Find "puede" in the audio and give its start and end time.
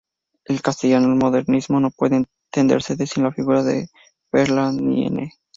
1.91-2.25